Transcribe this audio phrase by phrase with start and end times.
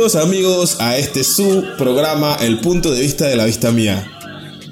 [0.00, 4.10] Bienvenidos amigos a este su programa El punto de vista de la vista mía.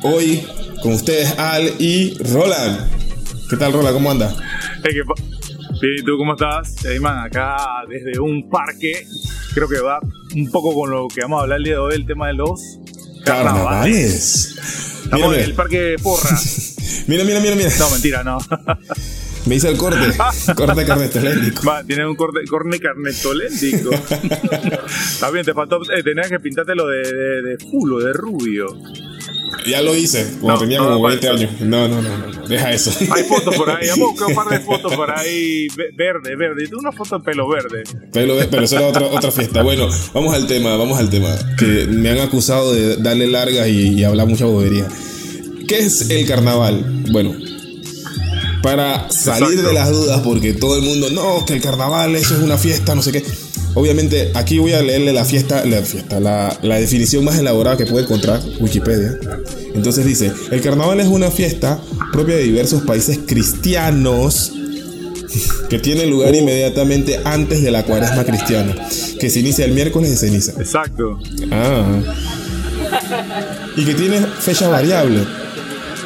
[0.03, 0.43] Hoy
[0.83, 2.89] con ustedes Al y Roland.
[3.51, 3.93] ¿Qué tal Roland?
[3.93, 4.35] ¿Cómo anda?
[4.83, 5.13] Hey, ¿qué pa-
[5.83, 6.77] Bien, ¿y tú cómo estás?
[6.83, 7.59] Hey, man, acá
[7.91, 9.07] desde un parque,
[9.53, 10.01] creo que va
[10.35, 12.33] un poco con lo que vamos a hablar el día de hoy, el tema de
[12.33, 12.61] los
[13.23, 14.55] carnavales.
[14.57, 15.05] Carnavales.
[15.05, 16.41] Estamos en el parque Porra.
[17.07, 17.71] mira, mira, mira, mira.
[17.79, 18.39] No, mentira, no.
[19.49, 19.99] Me hice el corte.
[20.55, 21.67] Corte carnestoléndico.
[21.67, 23.91] Va, tienes un corte, corne carnetoléndico.
[25.13, 28.67] Está bien, te faltó, eh, tenías que pintártelo de, de, de fulo, de rubio.
[29.67, 31.33] Ya lo hice cuando No, tenía no, como no, 20 no.
[31.35, 31.61] años.
[31.61, 32.91] No, no, no, no, Deja eso.
[33.11, 36.37] Hay fotos por ahí, vamos a buscar un par de fotos por ahí, ve- verde,
[36.37, 36.65] verde.
[36.65, 37.83] Y tú una foto de pelo verde.
[38.13, 39.63] Pero, pero eso era otra, otra fiesta.
[39.63, 41.35] Bueno, vamos al tema, vamos al tema.
[41.59, 44.87] Que me han acusado de darle largas y, y hablar mucha bobería.
[45.67, 47.05] ¿Qué es el carnaval?
[47.11, 47.35] Bueno,
[48.63, 49.69] para salir Exacto.
[49.69, 52.95] de las dudas, porque todo el mundo, no, que el carnaval eso es una fiesta,
[52.95, 53.25] no sé qué.
[53.75, 57.87] Obviamente, aquí voy a leerle la fiesta, la fiesta, la, la definición más elaborada que
[57.87, 59.19] puede encontrar Wikipedia.
[59.75, 61.81] Entonces dice, el carnaval es una fiesta
[62.13, 64.53] propia de diversos países cristianos
[65.69, 68.75] que tiene lugar inmediatamente antes de la cuaresma cristiana,
[69.21, 70.53] que se inicia el miércoles de ceniza.
[70.59, 71.19] Exacto.
[71.51, 72.01] Ah.
[73.77, 75.21] Y que tiene fecha variable.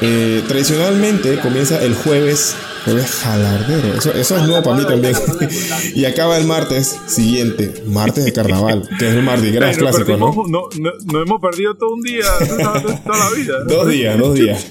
[0.05, 3.95] Eh, tradicionalmente comienza el jueves, jueves jalardero.
[3.95, 5.14] Eso, eso es nuevo para mí también.
[5.94, 10.34] y acaba el martes siguiente, martes de carnaval, que es el Mardi Gras clásico, ¿no?
[10.48, 13.55] no, no, no hemos perdido todo un día, toda, toda la vida.
[13.61, 13.75] ¿no?
[13.75, 14.67] Dos días, dos días.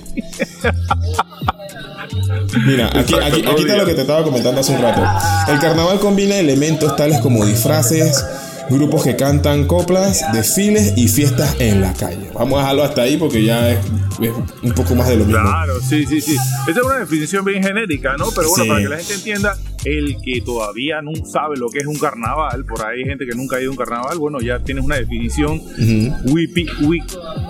[2.65, 5.01] Mira, aquí, aquí, está lo que te estaba comentando hace un rato.
[5.49, 8.25] El carnaval combina elementos tales como disfraces,
[8.71, 12.29] grupos que cantan coplas, desfiles y fiestas en la calle.
[12.33, 13.79] Vamos a dejarlo hasta ahí porque ya es,
[14.21, 14.31] es
[14.63, 15.41] un poco más de lo mismo.
[15.41, 16.35] Claro, sí, sí, sí.
[16.67, 18.29] Esa es una definición bien genérica, ¿no?
[18.35, 18.69] Pero bueno, Sí.
[18.69, 22.65] para que la gente entienda, el que todavía no sabe lo que es un carnaval,
[22.65, 24.97] por ahí hay gente que nunca ha ido a un carnaval, bueno, ya tienes una
[24.97, 25.61] definición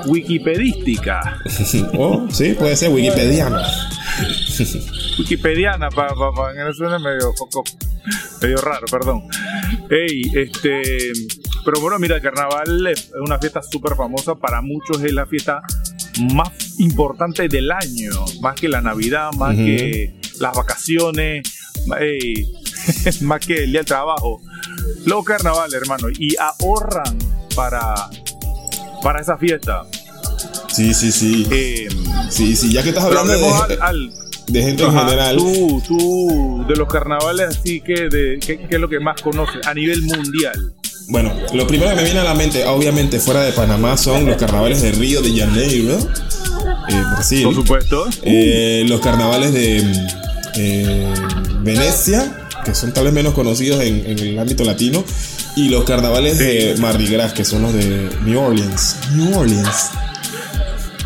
[0.06, 1.40] wikipedística,
[1.97, 3.58] Oh, sí, puede ser wikipediano.
[5.19, 7.64] wikipediana, para pa, pa, que no suene medio, poco-
[8.42, 9.24] medio raro, perdón.
[9.90, 10.81] Ey, este...
[11.63, 15.62] Pero bueno, mira, el carnaval es una fiesta súper famosa, para muchos es la fiesta
[16.34, 18.09] más importante del año,
[18.42, 21.44] más que la Navidad, más que las vacaciones,
[22.00, 22.52] ey,
[23.22, 24.42] más que el día del trabajo.
[25.06, 27.18] Los carnavales, hermano, y ahorran
[27.56, 27.94] para,
[29.03, 29.84] para esa fiesta.
[30.74, 31.47] Sí, sí, sí.
[31.52, 31.88] Eh,
[32.30, 34.14] Sí, sí, ya que estás hablando de, al, al-
[34.47, 35.36] de gente en general.
[35.36, 39.66] tú, tú, de los carnavales, así que, de, ¿qué, qué es lo que más conoces
[39.68, 40.74] a nivel mundial?
[41.09, 44.38] Bueno, lo primero que me viene a la mente, obviamente fuera de Panamá, son los
[44.38, 45.98] carnavales de Río de Janeiro,
[46.88, 47.44] eh, Brasil.
[47.44, 48.06] Por supuesto.
[48.24, 49.84] Eh, los carnavales de
[50.57, 51.13] eh,
[51.62, 55.03] Venecia, que son tal vez menos conocidos en, en el ámbito latino,
[55.56, 58.95] y los carnavales de Mardi Gras, que son los de New Orleans.
[59.16, 59.89] New Orleans.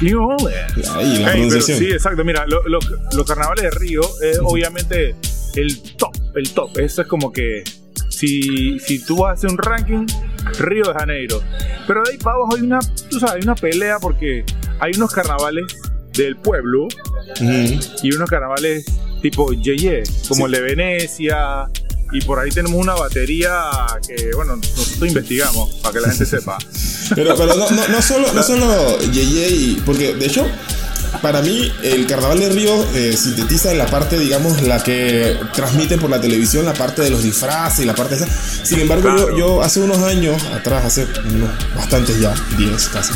[0.01, 0.89] New Orleans.
[0.95, 1.79] Ahí, la pronunciación.
[1.79, 2.23] sí, exacto.
[2.23, 2.79] Mira, lo- lo-
[3.13, 5.15] los carnavales de Río es obviamente
[5.55, 6.77] el top, el top.
[6.79, 7.63] Eso es como que
[8.09, 10.05] si, si tú vas a hacer un ranking,
[10.59, 11.41] Río de Janeiro.
[11.87, 12.79] Pero de ahí para abajo hay una,
[13.09, 14.43] tú sabes, hay una pelea porque
[14.79, 15.63] hay unos carnavales
[16.13, 16.87] del pueblo
[18.03, 18.85] y unos carnavales
[19.29, 21.67] tipo Yeye, como el de Venecia.
[22.11, 23.51] Y por ahí tenemos una batería
[24.07, 26.57] que, bueno, nosotros investigamos para que la gente sepa.
[27.15, 30.43] Pero, pero no, no, no solo, no solo Yeye, porque de hecho,
[31.21, 35.99] para mí el Carnaval de Río eh, sintetiza en la parte, digamos, la que transmiten
[35.99, 38.25] por la televisión, la parte de los disfraces y la parte esa.
[38.63, 43.13] Sin embargo, yo, yo hace unos años atrás, hace unos bastantes ya, 10 casi,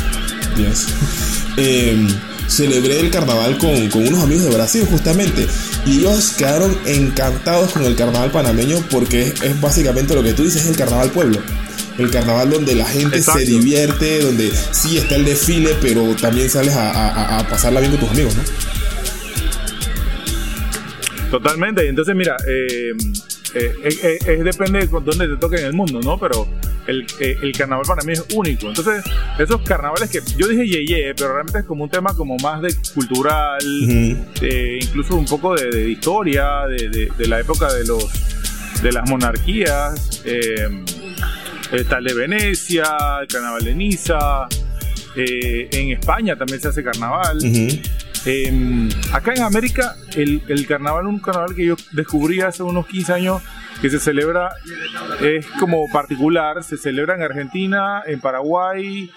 [0.56, 0.86] 10,
[1.56, 2.06] eh,
[2.50, 5.46] celebré el carnaval con, con unos amigos de Brasil justamente.
[5.86, 10.42] Y ellos quedaron encantados con el carnaval panameño porque es, es básicamente lo que tú
[10.44, 11.38] dices, es el carnaval pueblo.
[11.98, 13.40] El carnaval donde la gente Exacto.
[13.40, 17.92] se divierte, donde sí está el desfile, pero también sales a, a- a pasarla bien
[17.92, 18.42] con tus amigos, ¿no?
[21.30, 22.90] Totalmente, y entonces mira, eh,
[23.54, 26.18] eh, eh, eh, eh, depende de dónde te toque en el mundo, ¿no?
[26.18, 26.48] Pero
[26.90, 27.06] el,
[27.42, 28.68] el carnaval para mí es único.
[28.68, 29.02] Entonces,
[29.38, 32.74] esos carnavales que yo dije yeye, pero realmente es como un tema como más de
[32.94, 33.58] cultural,
[34.42, 38.04] eh, incluso un poco de, de historia, de, de- de la época de los
[38.82, 40.84] de las monarquías, eh,
[41.72, 42.84] está el de Venecia,
[43.20, 44.48] el carnaval de Niza,
[45.16, 47.38] eh, en España también se hace carnaval.
[48.26, 53.12] Eh, acá en América, el, el carnaval, un carnaval que yo descubrí hace unos 15
[53.12, 53.42] años,
[53.80, 54.50] que se celebra,
[55.20, 59.10] es como particular, se celebra en Argentina, en Paraguay,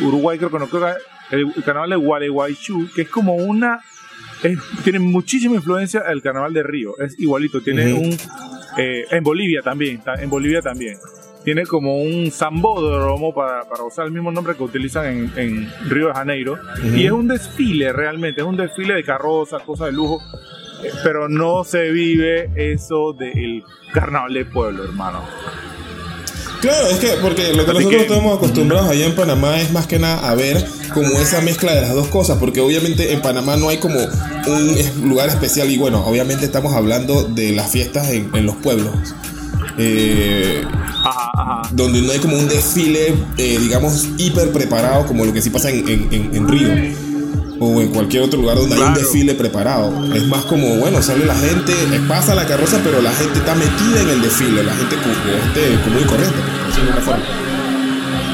[0.00, 3.80] Uruguay, creo que no creo que el, el carnaval de Gualeguaychú, que es como una,
[4.42, 8.12] es- tiene muchísima influencia el carnaval de Río, es igualito, tiene un,
[8.76, 10.96] eh, en Bolivia también, ta- en Bolivia también.
[11.44, 16.06] tiene como un sambódromo para, para usar el mismo nombre que utilizan en, en Río
[16.06, 16.56] de Janeiro.
[16.94, 20.20] Y es un desfile realmente, es un desfile de carrozas, cosas de lujo.
[21.02, 25.20] Pero no se vive eso del carnaval de pueblo, hermano.
[26.60, 29.72] Claro, es que porque lo que Así nosotros que- estamos acostumbrados allá en Panamá es
[29.72, 30.64] más que nada a ver
[30.94, 35.08] como esa mezcla de las dos cosas, porque obviamente en Panamá no hay como un
[35.08, 38.94] lugar especial y bueno, obviamente estamos hablando de las fiestas en, en los pueblos.
[39.78, 40.62] Eh,
[41.04, 41.62] Ajá, ajá.
[41.72, 45.70] donde no hay como un desfile, eh, digamos, hiper preparado como lo que sí pasa
[45.70, 46.68] en, en- en- en Río
[47.62, 49.92] o en cualquier otro lugar donde hay un desfile preparado.
[50.14, 53.54] Es más como, bueno, sale la gente, eh, pasa la carroza, pero la gente está
[53.54, 57.24] metida en el desfile, la gente este, común y corriente, por decirlo de una forma.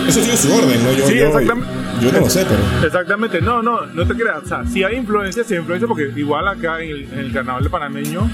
[0.09, 0.93] Eso tiene su orden, ¿no?
[0.93, 1.71] Yo, Sí, yo, exactamente.
[2.01, 2.87] yo no lo sé, pero...
[2.87, 4.43] Exactamente, no, no, no te creas.
[4.43, 7.33] O sea, si hay influencia, sí hay influencia, porque igual acá en el, en el
[7.33, 8.31] carnaval de panameño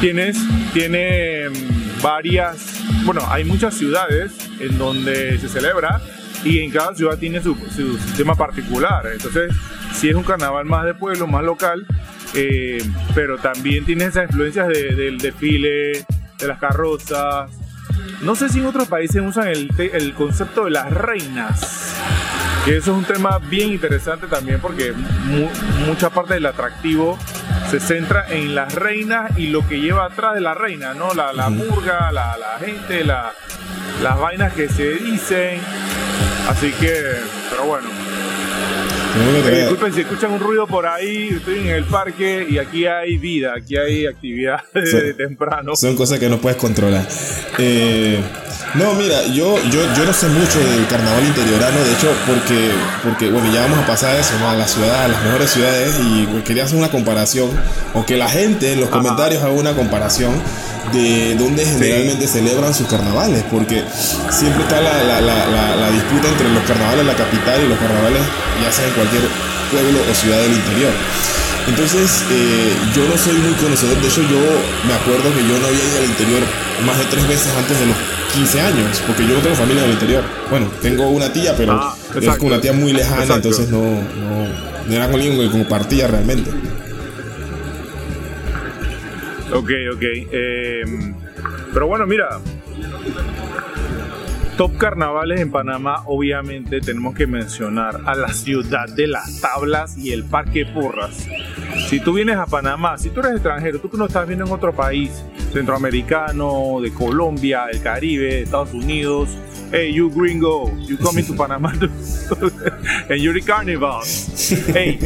[0.00, 0.36] tienes,
[0.72, 2.56] tiene mm, varias,
[3.04, 6.00] bueno, hay muchas ciudades en donde se celebra
[6.44, 9.04] y en cada ciudad tiene su, su sistema particular.
[9.12, 9.52] Entonces,
[9.98, 11.86] si es un carnaval más de pueblo, más local,
[12.34, 12.78] eh,
[13.14, 16.04] pero también tiene esas influencias de- del desfile,
[16.38, 17.50] de las carrozas.
[18.22, 21.94] No sé si en otros países usan el, el concepto de las reinas.
[22.64, 25.48] Que eso es un tema bien interesante también porque mu-
[25.86, 27.18] mucha parte del atractivo
[27.70, 31.14] se centra en las reinas y lo que lleva atrás de la reina, ¿no?
[31.14, 33.32] La, la murga, la, la gente, la-
[34.02, 35.60] las vainas que se dicen.
[36.48, 36.94] Así que,
[37.50, 37.88] pero bueno.
[39.20, 43.18] Eh, disculpen si escuchan un ruido por ahí, estoy en el parque y aquí hay
[43.18, 45.74] vida, aquí hay actividad de temprano.
[45.76, 47.06] Son cosas que no puedes controlar.
[47.58, 48.22] Eh,
[48.74, 52.70] no, mira, yo, yo, yo no sé mucho del carnaval interiorano, de hecho, porque,
[53.02, 54.48] porque bueno, ya vamos a pasar a eso, ¿no?
[54.50, 57.50] a las ciudades, a las mejores ciudades, y quería hacer una comparación,
[57.94, 58.98] o que la gente en los Ajá.
[58.98, 60.32] comentarios haga una comparación
[60.92, 63.82] de dónde generalmente celebran sus carnavales, porque
[64.30, 67.68] siempre está la, la, la, la, la disputa entre los carnavales de la capital y
[67.68, 68.22] los carnavales,
[68.62, 69.22] ya sea en cualquier
[69.70, 70.92] pueblo o ciudad del interior.
[71.68, 74.00] Entonces, eh, yo no soy muy conocedor.
[74.00, 74.40] De hecho, yo
[74.88, 76.40] me acuerdo que yo no había ido al interior
[76.86, 77.96] más de tres veces antes de los
[78.38, 80.22] 15 años, porque yo no tengo familia en el interior.
[80.48, 82.46] Bueno, tengo una tía, pero Ah, es exacto.
[82.46, 83.48] una tía muy lejana, Exacto.
[83.48, 84.46] entonces no, no,
[84.86, 86.48] no era con que compartía realmente.
[89.52, 90.02] Ok, ok.
[90.02, 90.82] eh,
[91.74, 92.38] pero bueno, mira.
[94.56, 100.12] Top carnavales en Panamá, obviamente tenemos que mencionar a la ciudad de las tablas y
[100.12, 101.26] el Parque Porras.
[101.88, 104.52] Si tú vienes a Panamá, si tú eres extranjero, tú que no estás viendo en
[104.52, 105.10] otro país,
[105.52, 109.30] centroamericano, de Colombia, del Caribe, de Estados Unidos,
[109.72, 111.34] hey, you gringo, you coming to
[113.10, 114.00] and you're the carnival.
[114.74, 114.98] Hey,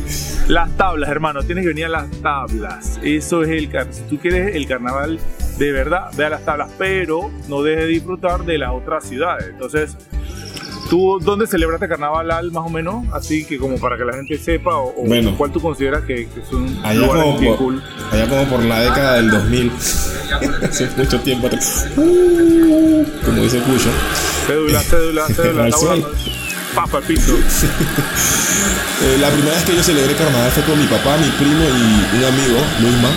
[0.49, 2.99] las tablas, hermano, tienes que venir a las tablas.
[3.03, 5.19] Eso es el car- si tú quieres el carnaval
[5.59, 9.49] de verdad, ve a las tablas, pero no dejes de disfrutar de las otras ciudades.
[9.50, 9.97] Entonces,
[10.89, 13.05] ¿tú dónde celebraste carnaval al más o menos?
[13.12, 15.35] Así que como para que la gente sepa o, o Bueno.
[15.37, 17.83] cuál tú consideras que, que son Allá lugares bien cool.
[18.12, 19.73] Allá como por la década del 2000,
[20.69, 23.91] hace mucho tiempo atrás, Uh, como dice Cuyo.
[24.47, 26.06] Cédula, cédula, cédula.
[26.75, 27.32] Papa al piso.
[29.03, 32.19] Eh, la primera vez que yo celebré carnaval fue con mi papá, mi primo y
[32.19, 33.10] un amigo, Luisma.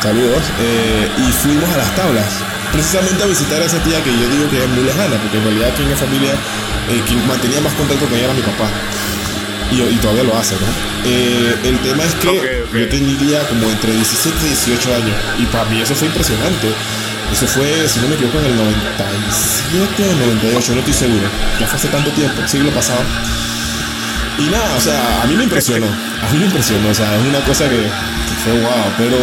[0.00, 0.38] Saludos.
[0.60, 2.26] eh, y fuimos a las tablas.
[2.70, 5.42] Precisamente a visitar a esa tía que yo digo que es muy lejana, porque en
[5.44, 6.30] realidad aquí en la familia
[6.94, 8.70] eh, quien mantenía más contacto con ella era mi papá.
[9.72, 10.66] Y, y todavía lo hace, ¿no?
[11.04, 15.16] Eh, el tema es que yo tendría como entre 17 y 18 años.
[15.38, 16.68] Y para mí eso fue impresionante.
[17.32, 21.26] Eso fue, si no me equivoco, en el 97 o 98, no estoy seguro.
[21.58, 23.00] Ya fue hace tanto tiempo, siglo pasado.
[24.38, 25.86] Y nada, o sea, a mí me impresionó.
[25.86, 28.92] A mí me impresionó, o sea, es una cosa que, que fue wow.
[28.98, 29.16] Pero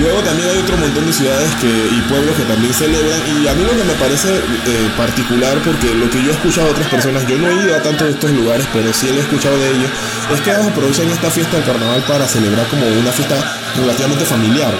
[0.00, 3.20] luego también hay otro montón de ciudades que, y pueblos que también celebran.
[3.26, 6.66] Y a mí lo que me parece eh, particular, porque lo que yo he escuchado
[6.68, 9.16] de otras personas, yo no he ido a tantos de estos lugares, pero sí lo
[9.16, 9.90] he escuchado de ellos,
[10.32, 13.36] es que ellos aprovechan esta fiesta del carnaval para celebrar como una fiesta
[13.76, 14.72] relativamente familiar.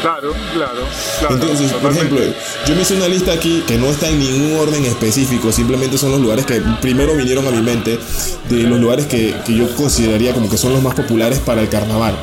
[0.00, 1.34] Claro, claro, claro.
[1.34, 2.20] Entonces, por ejemplo,
[2.66, 6.12] yo me hice una lista aquí que no está en ningún orden específico, simplemente son
[6.12, 7.98] los lugares que primero vinieron a mi mente,
[8.48, 11.68] de los lugares que, que yo consideraría como que son los más populares para el
[11.68, 12.16] carnaval.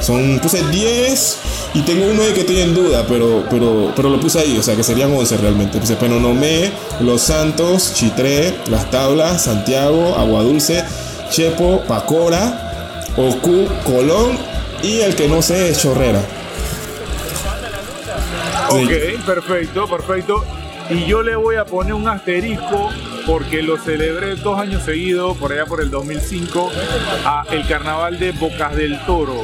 [0.00, 1.38] Son, puse 10
[1.74, 4.62] y tengo uno ahí que estoy en duda, pero, pero, pero lo puse ahí, o
[4.62, 5.78] sea que serían 11 realmente.
[5.78, 10.84] Puse Penonomé, Los Santos, Chitré, Las Tablas, Santiago, Aguadulce,
[11.30, 14.38] Chepo, Pacora, Ocu, Colón
[14.82, 16.22] y el que no sé es Chorrera.
[18.70, 20.44] Ok, perfecto, perfecto.
[20.90, 22.90] Y yo le voy a poner un asterisco
[23.26, 26.70] porque lo celebré dos años seguidos, por allá por el 2005,
[27.26, 29.42] a el carnaval de Bocas del Toro.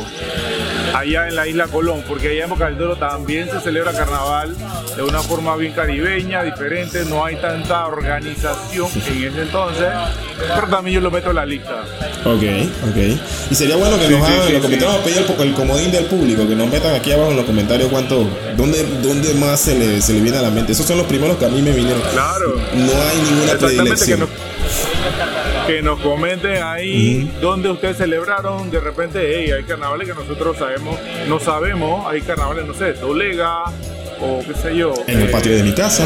[0.94, 4.54] Allá en la isla Colón, porque allá en Boca del Toro también se celebra carnaval
[4.96, 9.88] de una forma bien caribeña, diferente, no hay tanta organización en ese entonces,
[10.38, 11.82] pero también yo lo meto en la lista.
[12.24, 12.42] Ok,
[12.90, 13.20] ok.
[13.50, 16.46] Y sería bueno que nos hagan, en los comentarios, pedir el, el, comodín del público,
[16.46, 20.12] que nos metan aquí abajo en los comentarios cuánto, dónde, dónde más se le, se
[20.12, 20.72] le viene a la mente.
[20.72, 22.00] Esos son los primeros que a mí me vinieron.
[22.12, 22.54] Claro.
[22.74, 24.53] No hay ninguna predilección que
[25.82, 28.70] nos comenten ahí dónde ustedes celebraron.
[28.70, 32.06] De repente, hey, hay carnavales que nosotros sabemos, no sabemos.
[32.06, 33.64] Hay carnavales, no sé, Tolega
[34.20, 34.94] o qué sé yo.
[35.06, 36.04] En el patio de mi casa.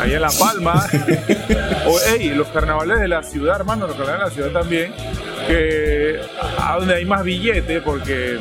[0.00, 0.86] ahí en La Palma.
[1.86, 4.92] o, hey, los carnavales de la ciudad, hermano, los carnavales de la ciudad también.
[5.46, 6.20] Que
[6.58, 8.38] a donde hay más billetes, porque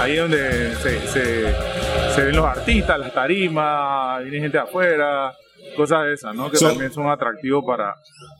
[0.00, 1.54] ahí es donde se, se,
[2.14, 5.34] se ven los artistas, las tarimas, viene gente de afuera
[5.74, 6.50] cosas de esas, ¿no?
[6.50, 7.94] Que también son atractivos para,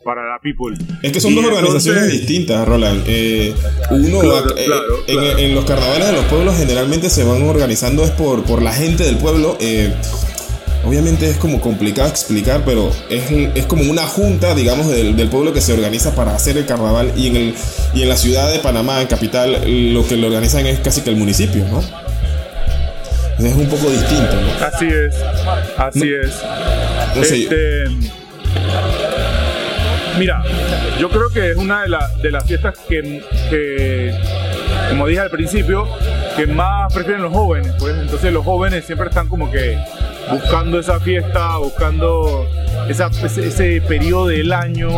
[0.04, 0.76] para la people.
[1.02, 3.04] Es que son dos organizaciones distintas, Roland.
[3.06, 3.54] Eh,
[3.90, 4.22] uno,
[4.56, 8.72] eh, en, los carnavales de los pueblos generalmente se van organizando es por, por la
[8.72, 9.56] gente del pueblo.
[9.60, 9.92] Eh,
[10.84, 15.52] obviamente es como complicado explicar, pero es, es como una junta, digamos, del, del, pueblo
[15.52, 17.12] que se organiza para hacer el carnaval.
[17.16, 17.54] Y en, el,
[17.94, 19.52] y en la ciudad de Panamá, en capital,
[19.92, 21.82] lo que lo organizan es casi que el municipio, ¿no?
[23.38, 24.64] Es un poco distinto, ¿no?
[24.64, 25.16] Así es,
[25.76, 26.93] así es.
[27.16, 27.84] Este,
[30.18, 30.42] mira,
[30.98, 34.14] yo creo que es una de, de las fiestas que,
[34.90, 35.88] como dije al principio,
[36.36, 37.72] que más prefieren los jóvenes.
[37.78, 39.78] Pues entonces los jóvenes siempre están como que
[40.30, 42.46] buscando esa fiesta, buscando
[42.88, 44.88] esa, ese, periodo del año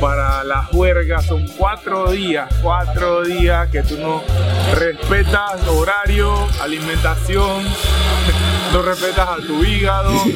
[0.00, 1.20] para la juerga.
[1.22, 4.22] Son cuatro días, cuatro días que tú no
[4.74, 7.62] respetas horario, alimentación,
[8.74, 10.12] no respetas a tu hígado.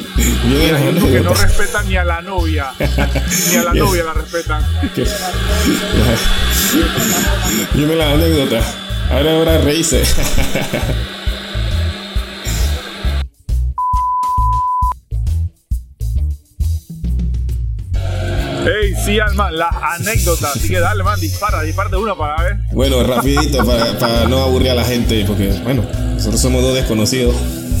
[0.47, 4.13] y hay gente que no respetan ni a la novia, ni a la novia la
[4.13, 4.65] respetan.
[7.73, 8.61] Dime la anécdota.
[9.11, 10.03] Ahora ahora reíse.
[18.63, 20.55] Hey, sí, Alman, las anécdotas.
[20.55, 22.55] Así que dale, man, dispara, dispara de una para ver.
[22.71, 27.35] Bueno, rapidito, para, no aburrir a la gente, porque, bueno, nosotros somos dos desconocidos.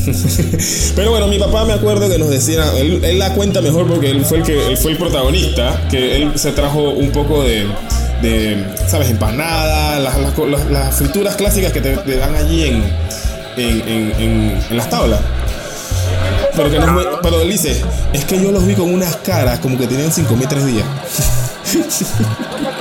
[0.95, 4.25] Pero bueno, mi papá me acuerdo que nos decía, él, la cuenta mejor porque él
[4.25, 7.67] fue el que él fue el protagonista, que él se trajo un poco de,
[8.21, 9.09] de ¿sabes?
[9.09, 12.83] Empanada, las, frituras clásicas que te, dan allí en,
[13.57, 15.19] en, las tablas.
[16.55, 17.81] Pero, él dice,
[18.13, 20.85] es que yo los vi con unas caras como que tenían 5.003 días.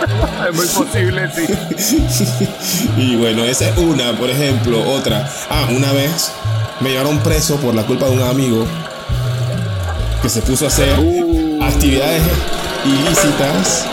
[0.49, 2.49] es muy posible, sí.
[2.97, 4.89] y bueno, esa es una, por ejemplo.
[4.91, 5.29] Otra.
[5.51, 6.33] Ah, una vez
[6.81, 8.67] me llevaron preso por la culpa de un amigo
[10.23, 11.63] que se puso a hacer uh.
[11.63, 12.23] actividades
[12.85, 13.87] ilícitas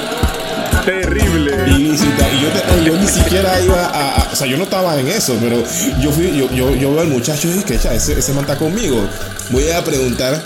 [0.83, 1.51] Terrible.
[1.67, 2.29] Ilícita.
[2.31, 5.63] Y yo, yo ni siquiera iba a, O sea, yo no estaba en eso, pero
[5.99, 8.57] yo fui, yo, yo, yo veo al muchacho y dije, que ese, ese man está
[8.57, 9.07] conmigo.
[9.49, 10.43] Voy a preguntar,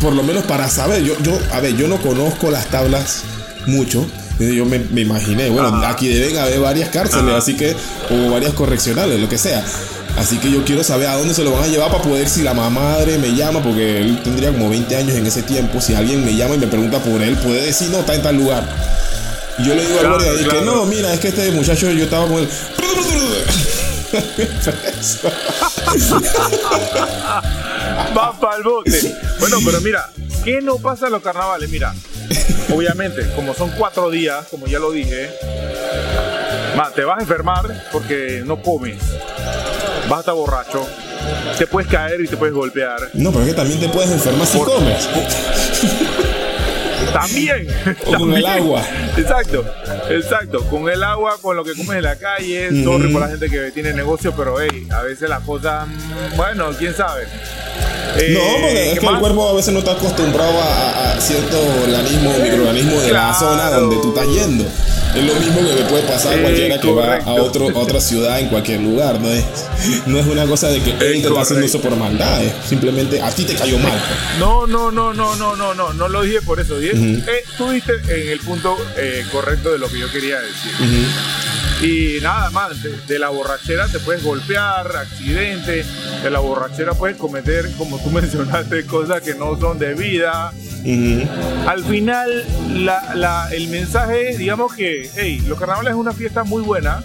[0.00, 1.02] por lo menos para saber.
[1.02, 3.22] Yo, yo, a ver, yo no conozco las tablas
[3.66, 4.06] mucho.
[4.38, 7.76] Yo me, me imaginé, bueno, aquí deben haber varias cárceles, así que,
[8.10, 9.64] o varias correccionales, lo que sea.
[10.16, 12.42] Así que yo quiero saber a dónde se lo van a llevar para poder si
[12.42, 15.80] la madre me llama, porque él tendría como 20 años en ese tiempo.
[15.80, 18.36] Si alguien me llama y me pregunta por él, puede decir, no, está en tal
[18.36, 18.68] lugar.
[19.58, 22.26] Y yo le digo al guardia que no, mira, es que este muchacho yo estaba
[22.26, 22.48] con él.
[28.16, 29.14] Va para el bote.
[29.40, 30.10] Bueno, pero mira,
[30.44, 31.70] ¿qué no pasa en los carnavales?
[31.70, 31.94] Mira,
[32.74, 35.30] obviamente, como son cuatro días, como ya lo dije,
[36.94, 38.98] te vas a enfermar porque no comes.
[40.08, 40.86] Vas a estar borracho.
[41.58, 42.98] Te puedes caer y te puedes golpear.
[43.14, 45.08] No, pero es que también te puedes enfermar si comes.
[47.12, 47.66] También.
[48.04, 48.82] con el agua.
[49.16, 49.64] Exacto,
[50.08, 50.64] exacto.
[50.68, 52.84] Con el agua, con lo que comes en la calle.
[52.84, 56.70] Sorry por la gente que tiene negocio, pero hey, a veces las cosas, mm, bueno,
[56.78, 57.26] quién sabe.
[58.30, 62.32] No, porque eh, es que el cuerpo a veces no está acostumbrado a, cierto organismo,
[62.42, 64.64] microorganismo de la zona donde tú estás yendo.
[65.14, 68.40] Es lo mismo que le puede pasar a cualquiera que va a, otro, otra ciudad
[68.40, 69.20] en cualquier lugar.
[69.20, 69.44] No es,
[70.06, 72.40] no es una cosa de que él te está haciendo eso por maldad.
[72.66, 73.92] simplemente a ti te cayó mal.
[74.38, 75.92] No, no, no, no, no, no, no.
[75.92, 76.78] No lo dije por eso.
[76.78, 80.72] Dije, eh, tú diste en el punto eh, correcto de lo que yo quería decir.
[81.82, 85.84] Y nada más, de, la borrachera te puedes golpear, accidente,
[86.22, 90.54] de la borrachera puedes cometer, como tú mencionaste, cosas que no son debidas.
[91.66, 92.44] Al final,
[93.50, 97.02] el mensaje, digamos que, hey, los carnavales es una fiesta muy buena,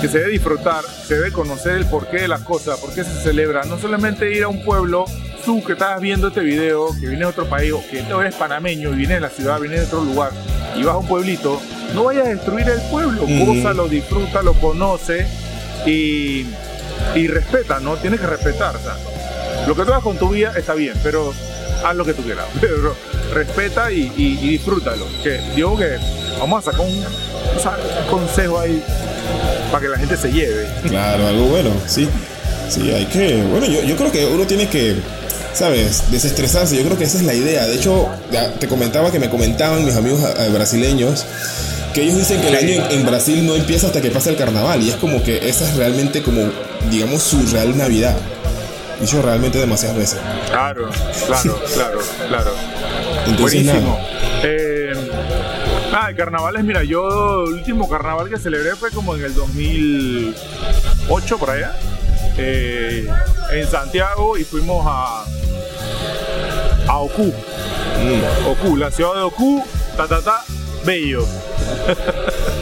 [0.00, 3.20] que se debe disfrutar, se debe conocer el porqué de las cosas, por qué se
[3.22, 3.64] celebra.
[3.64, 5.04] No solamente ir a un pueblo,
[5.44, 8.36] tú que estás viendo este video, que vienes de otro país, o que tú eres
[8.36, 10.30] panameño y vienes de la ciudad, vienes de otro lugar,
[10.76, 11.60] y vas a un pueblito,
[11.94, 15.26] no vayas a destruir el pueblo, uh lo disfruta, lo conoce
[15.86, 16.46] y
[17.14, 17.96] y respeta, ¿no?
[17.96, 18.74] Tienes que respetar,
[19.66, 21.32] lo que tú hagas con tu vida está bien, pero
[21.84, 22.94] haz lo que tú quieras, pero
[23.32, 25.06] respeta y, y, y disfrútalo.
[25.22, 25.96] Que digo que
[26.38, 28.82] vamos a sacar un, un consejo ahí
[29.70, 30.66] para que la gente se lleve.
[30.88, 32.08] Claro, algo bueno, sí.
[32.68, 33.42] Sí, hay que.
[33.50, 34.94] Bueno, yo, yo creo que uno tiene que,
[35.52, 36.04] ¿sabes?
[36.10, 36.76] Desestresarse.
[36.76, 37.66] Yo creo que esa es la idea.
[37.66, 41.26] De hecho, ya te comentaba que me comentaban mis amigos eh, brasileños
[41.94, 44.36] que ellos dicen que el año en, en Brasil no empieza hasta que pasa el
[44.36, 44.82] carnaval.
[44.82, 46.50] Y es como que esa es realmente como,
[46.90, 48.16] digamos, su real Navidad.
[49.00, 50.18] Dicho realmente demasiadas veces.
[50.50, 50.90] Claro,
[51.26, 52.50] claro, claro, claro.
[53.26, 53.98] Entonces, Buenísimo.
[53.98, 54.06] nada.
[54.42, 54.92] Eh,
[55.92, 61.50] ah, carnavales, mira, yo el último carnaval que celebré fue como en el 2008 por
[61.50, 61.72] allá,
[62.36, 63.08] eh,
[63.52, 65.24] en Santiago y fuimos a
[66.88, 67.32] a Oku,
[68.02, 68.46] Mm.
[68.48, 69.62] Oku, la ciudad de Oku,
[69.96, 70.42] ta ta ta,
[70.86, 71.26] bello.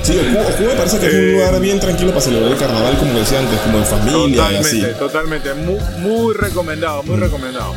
[0.03, 0.15] Sí,
[0.61, 3.41] me parece que es un Eh, lugar bien tranquilo para celebrar el carnaval, como decía
[3.41, 4.81] antes, como en familia y así.
[4.81, 5.55] Totalmente, totalmente.
[5.55, 7.75] Muy, muy recomendado, muy recomendado.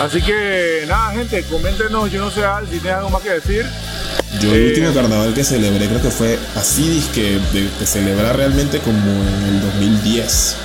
[0.00, 3.66] Así que nada, gente, coméntenos, yo no sé Al, si tienes algo más que decir.
[4.40, 8.36] Yo el Eh, último carnaval que celebré creo que fue así, que de, de celebrar
[8.36, 10.56] realmente como en el 2010.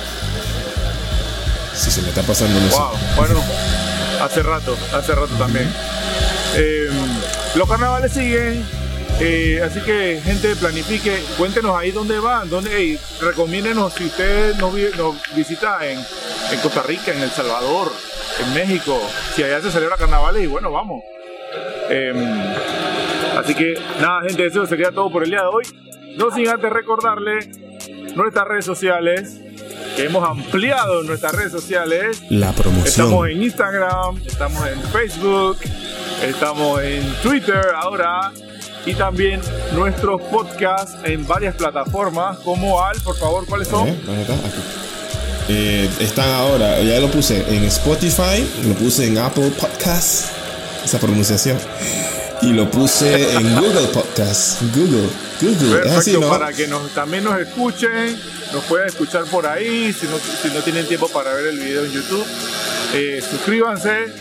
[1.74, 2.76] Si se me está pasando, no sé.
[2.76, 3.42] Wow, bueno,
[4.22, 5.68] hace rato, hace rato también.
[6.56, 6.88] Eh,
[7.56, 8.64] los carnavales siguen,
[9.20, 14.74] eh, así que gente planifique, cuéntenos ahí dónde van, dónde, hey, recomiéndenos si usted nos,
[14.74, 17.92] vi- nos visita en, en Costa Rica, en El Salvador,
[18.44, 19.00] en México,
[19.34, 21.02] si allá se celebra carnavales y bueno, vamos.
[21.90, 22.12] Eh,
[23.38, 25.64] así que nada, gente, eso sería todo por el día de hoy.
[26.16, 27.50] No sin antes recordarle
[28.14, 29.38] nuestras redes sociales,
[29.96, 32.22] que hemos ampliado nuestras redes sociales.
[32.30, 32.86] La promoción.
[32.86, 35.58] Estamos en Instagram, estamos en Facebook,
[36.22, 38.32] estamos en Twitter ahora
[38.86, 39.40] y también
[39.72, 43.86] nuestros podcasts en varias plataformas como Al, por favor, ¿cuáles son?
[44.04, 44.34] ¿Dónde está?
[44.34, 44.60] Aquí.
[45.48, 50.30] Eh, están ahora, ya lo puse en Spotify, lo puse en Apple Podcasts,
[50.84, 51.58] esa pronunciación,
[52.40, 54.58] y lo puse en Google Podcasts.
[54.74, 55.08] Google,
[55.40, 56.28] Google, es Perfecto, así, ¿no?
[56.30, 58.18] para que nos, también nos escuchen,
[58.52, 61.84] nos puedan escuchar por ahí, si no, si no tienen tiempo para ver el video
[61.84, 62.24] en YouTube.
[62.94, 64.14] Eh, suscríbanse,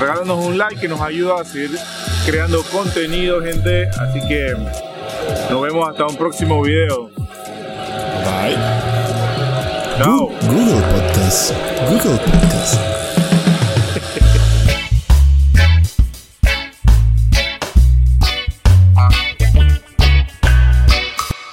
[0.00, 1.78] regálanos un like que nos ayuda a seguir
[2.30, 3.88] creando contenido, gente.
[3.88, 4.54] Así que
[5.50, 7.08] nos vemos hasta un próximo video.
[8.24, 8.54] Bye.
[9.96, 10.28] Chao.
[10.42, 11.54] Google Podcasts.
[11.88, 12.97] Google Podcasts.